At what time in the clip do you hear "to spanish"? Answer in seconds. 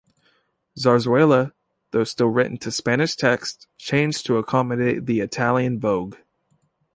2.57-3.15